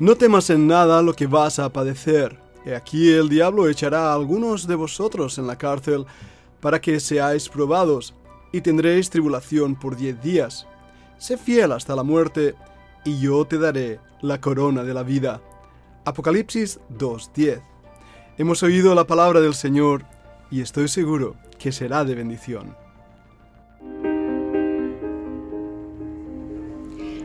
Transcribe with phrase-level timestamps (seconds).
[0.00, 2.38] No temas en nada lo que vas a padecer.
[2.64, 6.06] He aquí el diablo echará a algunos de vosotros en la cárcel
[6.58, 8.14] para que seáis probados,
[8.50, 10.66] y tendréis tribulación por diez días.
[11.18, 12.54] Sé fiel hasta la muerte,
[13.04, 15.42] y yo te daré la corona de la vida.
[16.06, 17.60] Apocalipsis 2.10.
[18.38, 20.06] Hemos oído la palabra del Señor,
[20.50, 22.74] y estoy seguro que será de bendición.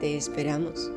[0.00, 0.90] Te esperamos.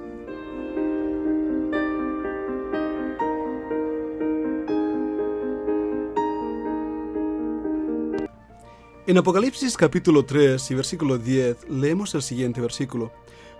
[9.07, 13.13] En Apocalipsis capítulo 3 y versículo 10 leemos el siguiente versículo.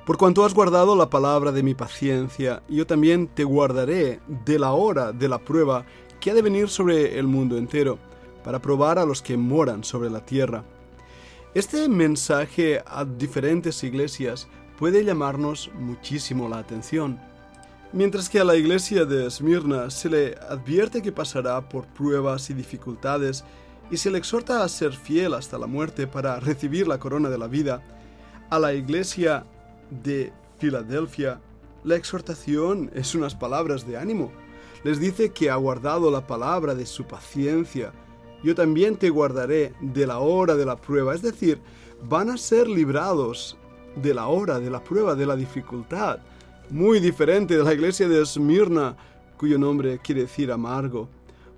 [0.05, 4.73] Por cuanto has guardado la palabra de mi paciencia, yo también te guardaré de la
[4.73, 5.85] hora de la prueba
[6.19, 7.97] que ha de venir sobre el mundo entero,
[8.43, 10.65] para probar a los que moran sobre la tierra.
[11.53, 14.49] Este mensaje a diferentes iglesias
[14.79, 17.19] puede llamarnos muchísimo la atención.
[17.91, 22.53] Mientras que a la iglesia de Esmirna se le advierte que pasará por pruebas y
[22.53, 23.43] dificultades
[23.91, 27.37] y se le exhorta a ser fiel hasta la muerte para recibir la corona de
[27.37, 27.83] la vida,
[28.49, 29.45] a la iglesia
[29.89, 31.41] de Filadelfia
[31.83, 34.31] la exhortación es unas palabras de ánimo.
[34.85, 37.91] Les dice que ha guardado la palabra de su paciencia.
[38.43, 41.59] Yo también te guardaré de la hora de la prueba, es decir,
[42.01, 43.57] van a ser librados
[44.01, 46.19] de la hora, de la prueba, de la dificultad.
[46.69, 48.95] Muy diferente de la iglesia de Esmirna,
[49.37, 51.09] cuyo nombre quiere decir amargo,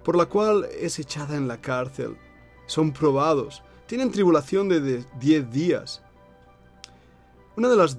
[0.04, 2.16] por la cual es echada en la cárcel.
[2.66, 6.02] Son probados, tienen tribulación de 10 días.
[7.58, 7.98] Una de las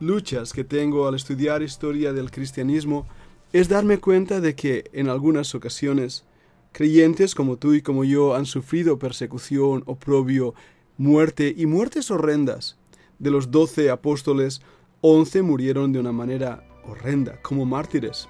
[0.00, 3.06] luchas que tengo al estudiar historia del cristianismo
[3.52, 6.24] es darme cuenta de que en algunas ocasiones
[6.72, 10.54] creyentes como tú y como yo han sufrido persecución, oprobio,
[10.96, 12.76] muerte y muertes horrendas.
[13.20, 14.62] De los doce apóstoles,
[15.02, 18.28] once murieron de una manera horrenda, como mártires.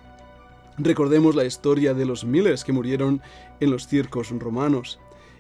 [0.79, 3.23] Recordemos la historia de los miles que murieron
[3.61, 4.99] en los circos romanos.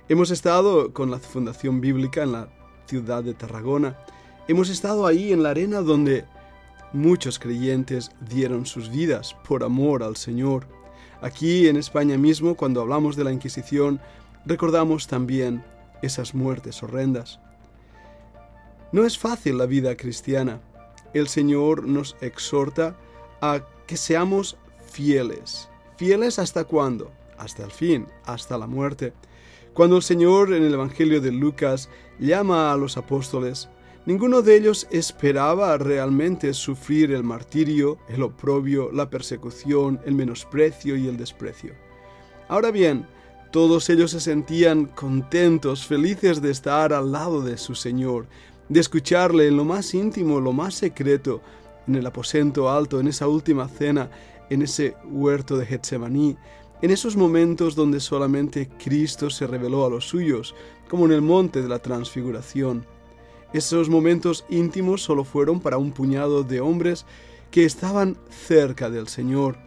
[0.09, 2.49] Hemos estado con la Fundación Bíblica en la
[2.87, 3.99] ciudad de Tarragona.
[4.47, 6.27] Hemos estado ahí en la arena donde
[6.93, 10.69] muchos creyentes dieron sus vidas por amor al Señor.
[11.23, 14.01] Aquí en España mismo, cuando hablamos de la Inquisición,
[14.47, 15.65] recordamos también
[16.03, 17.41] esas muertes horrendas.
[18.93, 20.61] No es fácil la vida cristiana.
[21.15, 22.97] El Señor nos exhorta
[23.41, 25.69] a que seamos fieles.
[25.97, 27.13] ¿Fieles hasta cuándo?
[27.39, 29.13] Hasta el fin, hasta la muerte.
[29.75, 33.69] Cuando el Señor en el Evangelio de Lucas llama a los apóstoles,
[34.07, 41.07] ninguno de ellos esperaba realmente sufrir el martirio, el oprobio, la persecución, el menosprecio y
[41.07, 41.75] el desprecio.
[42.49, 43.07] Ahora bien,
[43.53, 48.29] todos ellos se sentían contentos, felices de estar al lado de su Señor,
[48.71, 51.43] de escucharle en lo más íntimo, lo más secreto,
[51.89, 54.11] en el aposento alto, en esa última cena,
[54.49, 56.37] en ese huerto de Getsemaní,
[56.81, 60.55] en esos momentos donde solamente Cristo se reveló a los suyos,
[60.89, 62.87] como en el monte de la transfiguración.
[63.53, 67.07] Esos momentos íntimos solo fueron para un puñado de hombres
[67.51, 69.59] que estaban cerca del Señor.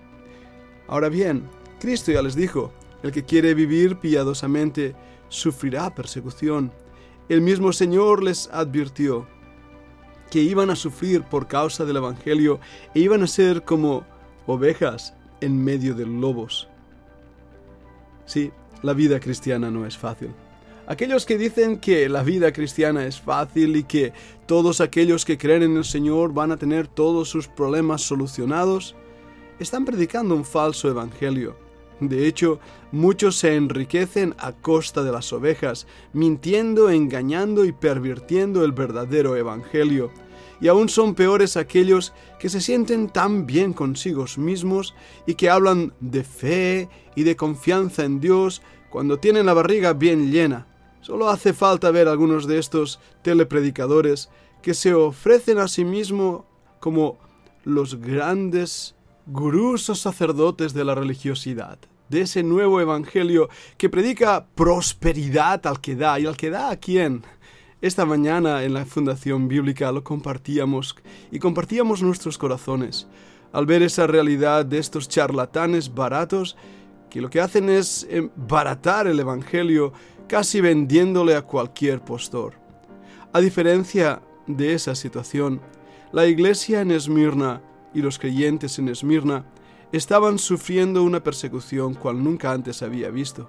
[0.88, 1.44] Ahora bien,
[1.82, 2.72] Cristo ya les dijo,
[3.04, 4.96] el que quiere vivir piadosamente
[5.28, 6.72] sufrirá persecución.
[7.30, 9.28] El mismo Señor les advirtió
[10.30, 12.60] que iban a sufrir por causa del Evangelio
[12.94, 14.04] e iban a ser como
[14.46, 16.68] ovejas en medio de lobos.
[18.26, 18.52] Sí,
[18.82, 20.32] la vida cristiana no es fácil.
[20.86, 24.12] Aquellos que dicen que la vida cristiana es fácil y que
[24.46, 28.96] todos aquellos que creen en el Señor van a tener todos sus problemas solucionados,
[29.60, 31.63] están predicando un falso evangelio.
[32.10, 32.60] De hecho,
[32.92, 40.12] muchos se enriquecen a costa de las ovejas, mintiendo, engañando y pervirtiendo el verdadero Evangelio.
[40.62, 44.96] Y aún son peores aquellos que se sienten tan bien consigo mismos
[45.26, 50.32] y que hablan de fe y de confianza en Dios cuando tienen la barriga bien
[50.32, 50.68] llena.
[51.02, 54.30] Solo hace falta ver algunos de estos telepredicadores
[54.62, 56.44] que se ofrecen a sí mismos
[56.80, 57.18] como
[57.66, 58.96] los grandes
[59.26, 61.78] gurús o sacerdotes de la religiosidad,
[62.14, 66.78] de ese nuevo evangelio que predica prosperidad al que da y al que da a
[66.78, 67.24] quién.
[67.82, 70.96] Esta mañana en la Fundación Bíblica lo compartíamos
[71.32, 73.08] y compartíamos nuestros corazones.
[73.52, 76.58] al ver esa realidad de estos charlatanes baratos
[77.12, 79.94] que lo que hacen es baratar el Evangelio
[80.28, 82.56] casi vendiéndole a cualquier postor.
[83.32, 85.62] A diferencia de esa situación,
[86.12, 87.62] la iglesia en Esmirna
[87.94, 89.46] y los creyentes en Esmirna
[89.94, 93.48] estaban sufriendo una persecución cual nunca antes había visto.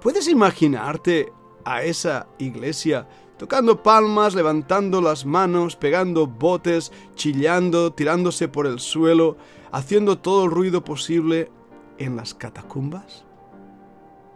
[0.00, 1.32] ¿Puedes imaginarte
[1.64, 9.36] a esa iglesia tocando palmas, levantando las manos, pegando botes, chillando, tirándose por el suelo,
[9.72, 11.50] haciendo todo el ruido posible
[11.98, 13.24] en las catacumbas?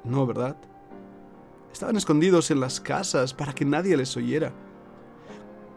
[0.02, 0.56] No, ¿verdad?
[1.72, 4.52] Estaban escondidos en las casas para que nadie les oyera.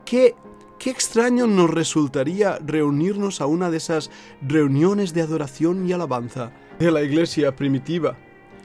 [0.06, 0.36] ¿Qué,
[0.80, 4.12] qué extraño nos resultaría reunirnos a una de esas
[4.42, 8.18] reuniones de adoración y alabanza de la iglesia primitiva,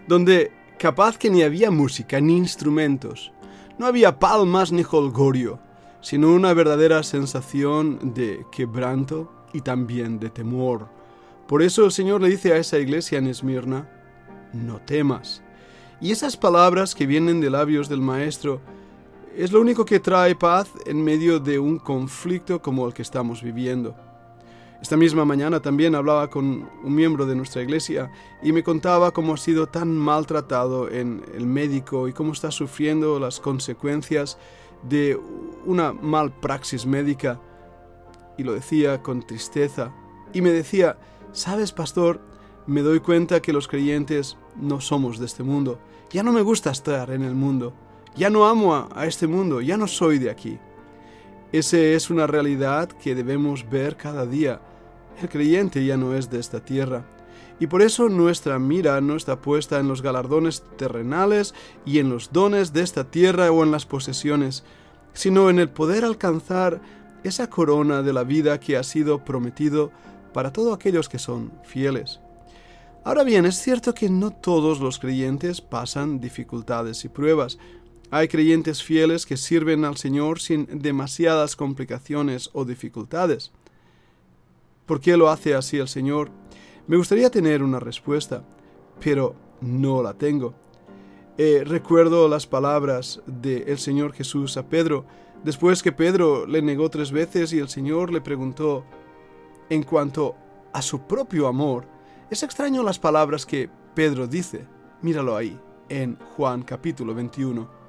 [0.06, 3.32] donde capaz que ni había música ni instrumentos,
[3.78, 5.60] no había palmas ni holgorio,
[6.00, 10.88] sino una verdadera sensación de quebranto y también de temor.
[11.46, 13.88] Por eso el Señor le dice a esa iglesia en Esmirna,
[14.52, 15.42] no temas.
[16.00, 18.60] Y esas palabras que vienen de labios del Maestro
[19.36, 23.42] es lo único que trae paz en medio de un conflicto como el que estamos
[23.42, 23.94] viviendo.
[24.82, 28.10] Esta misma mañana también hablaba con un miembro de nuestra iglesia
[28.42, 33.20] y me contaba cómo ha sido tan maltratado en el médico y cómo está sufriendo
[33.20, 34.38] las consecuencias
[34.82, 35.20] de
[35.66, 37.38] una mal praxis médica.
[38.38, 39.92] Y lo decía con tristeza.
[40.32, 40.96] Y me decía,
[41.32, 42.20] sabes, pastor,
[42.66, 45.78] me doy cuenta que los creyentes no somos de este mundo.
[46.10, 47.74] Ya no me gusta estar en el mundo.
[48.16, 49.60] Ya no amo a, este mundo.
[49.60, 50.58] Ya no soy de aquí.
[51.52, 54.60] Esa es una realidad que debemos ver cada día
[55.22, 57.04] el creyente ya no es de esta tierra.
[57.58, 61.54] Y por eso nuestra mira no está puesta en los galardones terrenales
[61.84, 64.64] y en los dones de esta tierra o en las posesiones,
[65.12, 66.80] sino en el poder alcanzar
[67.22, 69.90] esa corona de la vida que ha sido prometido
[70.32, 72.20] para todos aquellos que son fieles.
[73.04, 77.58] Ahora bien, es cierto que no todos los creyentes pasan dificultades y pruebas.
[78.12, 83.52] Hay creyentes fieles que sirven al Señor sin demasiadas complicaciones o dificultades.
[84.84, 86.30] ¿Por qué lo hace así el Señor?
[86.88, 88.42] Me gustaría tener una respuesta,
[88.98, 90.54] pero no la tengo.
[91.38, 95.06] Eh, recuerdo las palabras del Señor Jesús a Pedro,
[95.44, 98.84] después que Pedro le negó tres veces y el Señor le preguntó,
[99.68, 100.34] en cuanto
[100.72, 101.86] a su propio amor,
[102.28, 104.66] es extraño las palabras que Pedro dice.
[105.00, 105.56] Míralo ahí,
[105.88, 107.79] en Juan capítulo 21.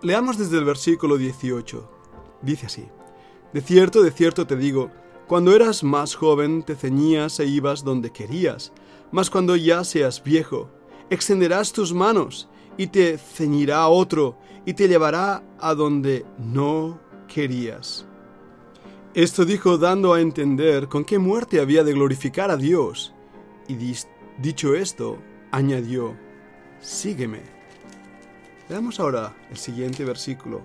[0.00, 1.90] Leamos desde el versículo 18.
[2.42, 2.86] Dice así,
[3.52, 4.92] De cierto, de cierto te digo,
[5.26, 8.72] cuando eras más joven te ceñías e ibas donde querías,
[9.10, 10.70] mas cuando ya seas viejo,
[11.10, 18.06] extenderás tus manos y te ceñirá otro y te llevará a donde no querías.
[19.14, 23.14] Esto dijo dando a entender con qué muerte había de glorificar a Dios.
[23.66, 23.74] Y
[24.40, 25.18] dicho esto,
[25.50, 26.16] añadió,
[26.78, 27.57] sígueme.
[28.68, 30.62] Veamos ahora el siguiente versículo,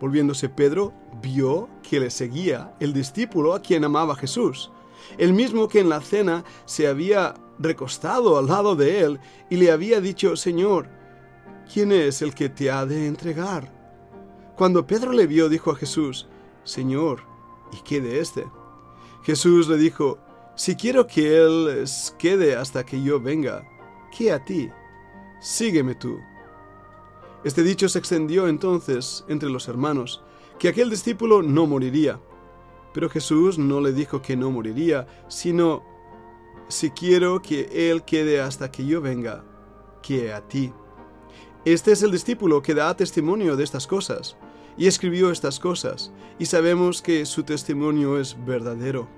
[0.00, 0.92] Volviéndose Pedro,
[1.22, 4.70] vio que le seguía el discípulo a quien amaba Jesús,
[5.18, 9.70] el mismo que en la cena se había recostado al lado de él y le
[9.70, 10.88] había dicho, Señor,
[11.72, 13.70] ¿quién es el que te ha de entregar?
[14.56, 16.28] Cuando Pedro le vio, dijo a Jesús,
[16.64, 17.22] Señor,
[17.72, 18.46] ¿y qué de éste?
[19.22, 20.18] Jesús le dijo,
[20.54, 21.84] Si quiero que él
[22.18, 23.66] quede hasta que yo venga,
[24.16, 24.70] ¿qué a ti?
[25.40, 26.18] Sígueme tú.
[27.42, 30.22] Este dicho se extendió entonces entre los hermanos,
[30.58, 32.20] que aquel discípulo no moriría.
[32.92, 35.82] Pero Jesús no le dijo que no moriría, sino,
[36.68, 39.44] si quiero que Él quede hasta que yo venga,
[40.02, 40.72] que a ti.
[41.64, 44.36] Este es el discípulo que da testimonio de estas cosas,
[44.76, 49.08] y escribió estas cosas, y sabemos que su testimonio es verdadero.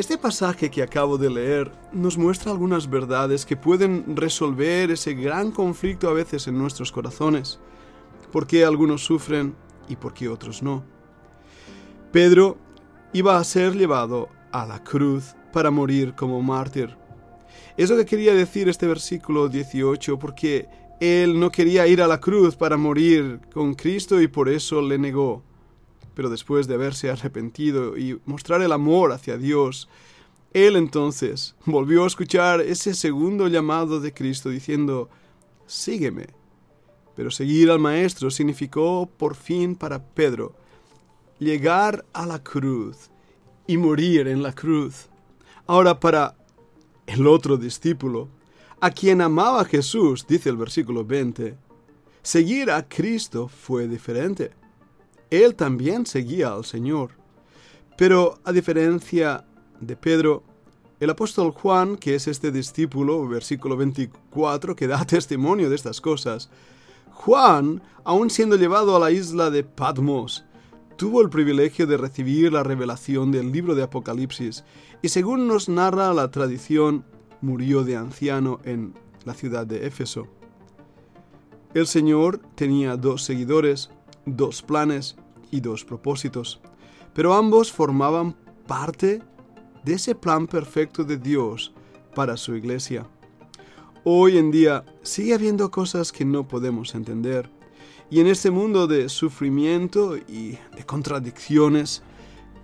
[0.00, 5.50] Este pasaje que acabo de leer nos muestra algunas verdades que pueden resolver ese gran
[5.50, 7.60] conflicto a veces en nuestros corazones.
[8.32, 9.54] ¿Por qué algunos sufren
[9.90, 10.84] y por qué otros no?
[12.12, 12.56] Pedro
[13.12, 16.96] iba a ser llevado a la cruz para morir como mártir.
[17.76, 20.66] Es lo que quería decir este versículo 18 porque
[20.98, 24.96] él no quería ir a la cruz para morir con Cristo y por eso le
[24.96, 25.44] negó
[26.14, 29.88] pero después de haberse arrepentido y mostrar el amor hacia Dios,
[30.52, 35.08] él entonces volvió a escuchar ese segundo llamado de Cristo diciendo,
[35.66, 36.26] sígueme.
[37.14, 40.54] Pero seguir al Maestro significó por fin para Pedro
[41.38, 43.10] llegar a la cruz
[43.66, 45.08] y morir en la cruz.
[45.66, 46.36] Ahora para
[47.06, 48.28] el otro discípulo,
[48.80, 51.56] a quien amaba Jesús, dice el versículo 20,
[52.22, 54.59] seguir a Cristo fue diferente
[55.30, 57.12] él también seguía al Señor.
[57.96, 59.44] Pero a diferencia
[59.80, 60.42] de Pedro,
[61.00, 66.50] el apóstol Juan, que es este discípulo, versículo 24, que da testimonio de estas cosas,
[67.12, 70.44] Juan, aun siendo llevado a la isla de Patmos,
[70.96, 74.64] tuvo el privilegio de recibir la revelación del libro de Apocalipsis
[75.02, 77.04] y según nos narra la tradición,
[77.40, 78.94] murió de anciano en
[79.24, 80.28] la ciudad de Éfeso.
[81.72, 83.90] El Señor tenía dos seguidores,
[84.26, 85.16] dos planes
[85.50, 86.60] y dos propósitos,
[87.14, 89.22] pero ambos formaban parte
[89.84, 91.72] de ese plan perfecto de Dios
[92.14, 93.06] para su iglesia.
[94.04, 97.50] Hoy en día sigue habiendo cosas que no podemos entender,
[98.10, 102.02] y en este mundo de sufrimiento y de contradicciones,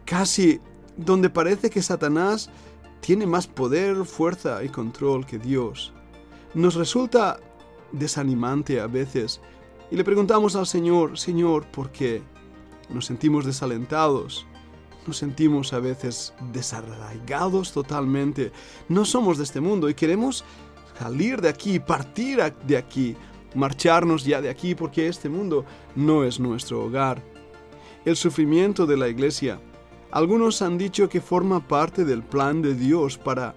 [0.05, 0.61] casi
[0.97, 2.51] donde parece que Satanás
[3.01, 5.93] tiene más poder, fuerza y control que Dios,
[6.55, 7.39] nos resulta
[7.93, 9.41] desanimante a veces
[9.91, 12.23] y le preguntamos al Señor, Señor, ¿por qué?
[12.89, 14.47] Nos sentimos desalentados,
[15.07, 18.53] nos sentimos a veces desarraigados totalmente,
[18.89, 20.45] no somos de este mundo y queremos
[20.99, 23.17] salir de aquí, partir de aquí,
[23.55, 25.65] marcharnos ya de aquí porque este mundo
[25.95, 27.23] no es nuestro hogar.
[28.05, 29.61] El sufrimiento de la iglesia,
[30.11, 33.55] algunos han dicho que forma parte del plan de Dios para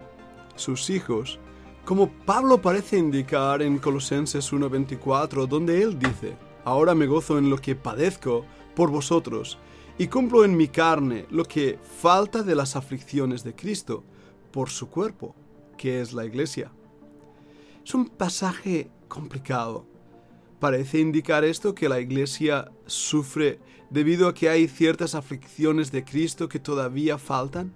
[0.56, 1.40] sus hijos,
[1.86, 7.58] como Pablo parece indicar en Colosenses 1:24, donde él dice, Ahora me gozo en lo
[7.58, 9.58] que padezco por vosotros,
[9.98, 14.04] y cumplo en mi carne lo que falta de las aflicciones de Cristo,
[14.52, 15.36] por su cuerpo,
[15.78, 16.72] que es la iglesia.
[17.86, 19.86] Es un pasaje complicado.
[20.60, 26.50] Parece indicar esto que la iglesia sufre debido a que hay ciertas aflicciones de Cristo
[26.50, 27.74] que todavía faltan.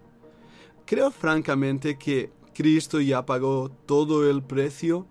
[0.86, 5.08] Creo francamente que Cristo ya pagó todo el precio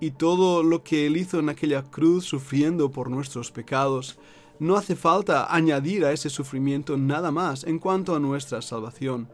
[0.00, 4.18] y todo lo que Él hizo en aquella cruz sufriendo por nuestros pecados.
[4.58, 9.28] No hace falta añadir a ese sufrimiento nada más en cuanto a nuestra salvación.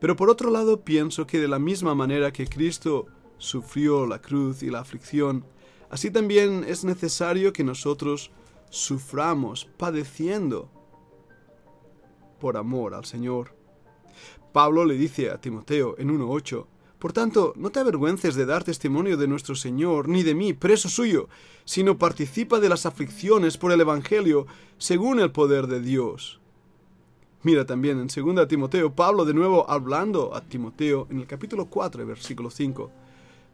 [0.00, 3.06] Pero por otro lado pienso que de la misma manera que Cristo
[3.38, 5.44] sufrió la cruz y la aflicción,
[5.90, 8.30] así también es necesario que nosotros
[8.70, 10.70] suframos padeciendo
[12.40, 13.54] por amor al Señor.
[14.52, 16.66] Pablo le dice a Timoteo en 1.8,
[17.00, 20.90] Por tanto, no te avergüences de dar testimonio de nuestro Señor, ni de mí, preso
[20.90, 21.30] suyo,
[21.64, 26.40] sino participa de las aflicciones por el Evangelio, según el poder de Dios.
[27.42, 32.04] Mira también en 2 Timoteo, Pablo de nuevo hablando a Timoteo en el capítulo 4,
[32.04, 32.90] versículo 5.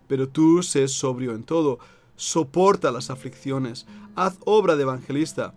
[0.09, 1.79] Pero tú sé sobrio en todo,
[2.17, 3.87] soporta las aflicciones,
[4.17, 5.55] haz obra de evangelista,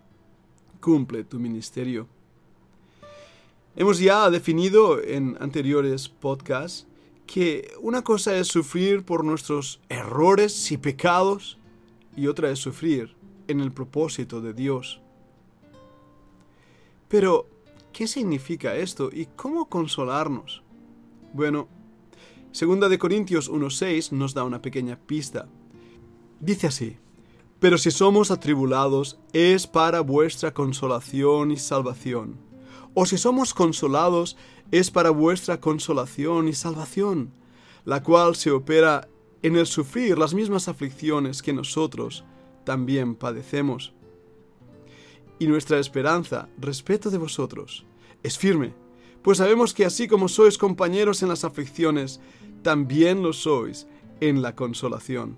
[0.80, 2.08] cumple tu ministerio.
[3.76, 6.86] Hemos ya definido en anteriores podcasts
[7.30, 11.60] que una cosa es sufrir por nuestros errores y pecados
[12.18, 13.16] y otra es sufrir
[13.48, 15.00] en el propósito de Dios.
[17.08, 17.46] Pero,
[17.94, 20.64] ¿qué significa esto y cómo consolarnos?
[21.32, 21.68] Bueno,
[22.52, 25.48] segunda de Corintios 1.6 nos da una pequeña pista.
[26.40, 26.98] Dice así,
[27.60, 32.49] pero si somos atribulados es para vuestra consolación y salvación
[32.94, 34.38] o si somos consolados,
[34.72, 37.32] es para vuestra consolación y salvación,
[37.86, 39.08] la cual se opera
[39.42, 42.24] en el sufrir las mismas aflicciones que nosotros
[42.66, 43.94] también padecemos.
[45.40, 47.86] Y nuestra esperanza, respeto de vosotros,
[48.22, 48.74] es firme,
[49.22, 52.20] pues sabemos que así como sois compañeros en las aflicciones,
[52.62, 53.88] también lo sois
[54.20, 55.38] en la consolación.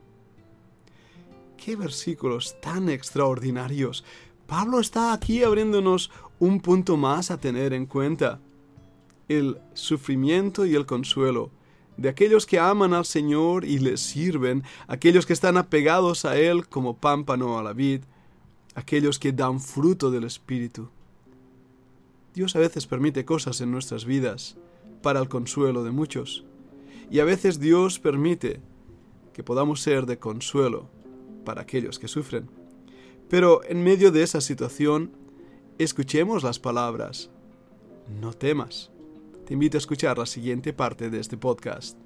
[1.58, 4.04] Qué versículos tan extraordinarios.
[4.48, 6.10] Pablo está aquí abriéndonos
[6.42, 8.40] un punto más a tener en cuenta.
[9.28, 11.52] El sufrimiento y el consuelo
[11.98, 16.68] de aquellos que aman al Señor y le sirven, aquellos que están apegados a Él
[16.68, 18.02] como pámpano a la vid,
[18.74, 20.90] aquellos que dan fruto del Espíritu.
[22.34, 24.58] Dios a veces permite cosas en nuestras vidas
[25.04, 26.44] para el consuelo de muchos,
[27.12, 28.62] y a veces Dios permite
[29.34, 30.90] que podamos ser de consuelo
[31.46, 32.50] para aquellos que sufren.
[33.30, 35.21] Pero en medio de esa situación
[35.78, 37.30] Escuchemos las palabras.
[38.20, 38.92] No temas.
[39.46, 42.01] Te invito a escuchar la siguiente parte de este podcast.